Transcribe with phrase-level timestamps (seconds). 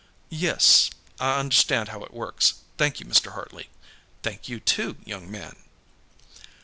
[0.31, 2.55] "Yes, I understand how it works.
[2.79, 3.33] Thank you, Mr.
[3.33, 3.69] Hartley.
[4.23, 5.55] Thank you, too, young man."